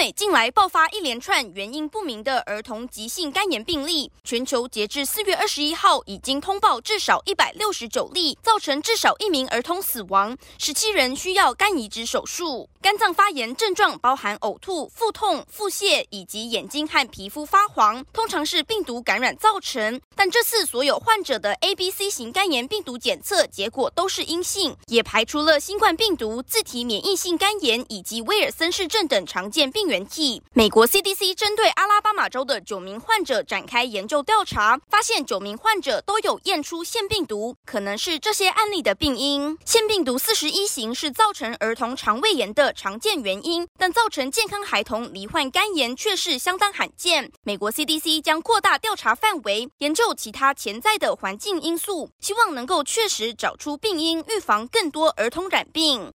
[0.00, 12.70] 美近来爆发一连串原因不明的儿童急性肝炎病例，全球截至四月二十一号已经通报至少一百六十九例，造成至少一名儿童死亡，十七人需要肝移植手术。
[12.80, 20.00] 肝脏发炎症状包含呕吐、腹痛、腹泻以及眼睛和皮肤发黄，通常是病毒感染造成。
[20.16, 30.40] 但这次所有患者的 A、B、C 型肝炎病毒检测结果都是阴性，也排除了新冠病毒、自体免疫性肝炎以及威尔森氏症等常见病原体。
[30.54, 39.58] 美国 CDC 针对阿拉巴马州的九名患者展开研究调查，发现九名患者都有验出腺病毒，可能是这些案例的病因。
[39.66, 47.32] 腺病毒四十一型是造成儿童肠胃炎的常见原因，但造成健康孩童罹患肝炎却是相当罕见。
[47.42, 56.08] 美国 CDC 将扩大调查范围，研究其他潜在的环境因素，希望能够确实找出病因，预防更多儿童染病。